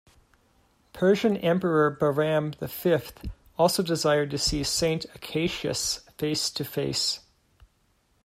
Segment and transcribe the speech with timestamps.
[0.93, 7.19] Persian Emperor Bahram the Fifth also desired to see Saint Acacius face-to-face.